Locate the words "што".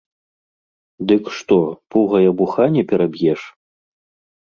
1.41-1.59